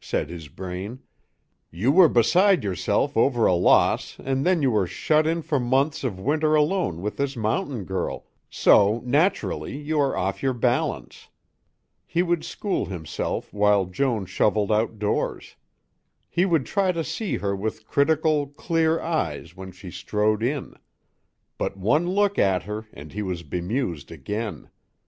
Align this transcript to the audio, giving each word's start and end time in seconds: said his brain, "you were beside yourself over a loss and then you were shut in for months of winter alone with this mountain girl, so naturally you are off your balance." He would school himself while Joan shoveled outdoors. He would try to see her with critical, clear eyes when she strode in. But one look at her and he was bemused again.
said 0.00 0.28
his 0.28 0.48
brain, 0.48 0.98
"you 1.70 1.92
were 1.92 2.08
beside 2.08 2.64
yourself 2.64 3.16
over 3.16 3.46
a 3.46 3.54
loss 3.54 4.16
and 4.18 4.44
then 4.44 4.60
you 4.60 4.68
were 4.72 4.84
shut 4.84 5.28
in 5.28 5.40
for 5.42 5.60
months 5.60 6.02
of 6.02 6.18
winter 6.18 6.56
alone 6.56 7.00
with 7.02 7.16
this 7.18 7.36
mountain 7.36 7.84
girl, 7.84 8.26
so 8.50 9.00
naturally 9.04 9.76
you 9.78 10.00
are 10.00 10.16
off 10.16 10.42
your 10.42 10.52
balance." 10.52 11.28
He 12.04 12.20
would 12.20 12.42
school 12.44 12.86
himself 12.86 13.52
while 13.54 13.84
Joan 13.84 14.26
shoveled 14.26 14.72
outdoors. 14.72 15.54
He 16.28 16.44
would 16.44 16.66
try 16.66 16.90
to 16.90 17.04
see 17.04 17.36
her 17.36 17.54
with 17.54 17.86
critical, 17.86 18.48
clear 18.48 18.98
eyes 18.98 19.54
when 19.54 19.70
she 19.70 19.92
strode 19.92 20.42
in. 20.42 20.74
But 21.58 21.76
one 21.76 22.08
look 22.10 22.40
at 22.40 22.64
her 22.64 22.88
and 22.92 23.12
he 23.12 23.22
was 23.22 23.44
bemused 23.44 24.10
again. 24.10 24.68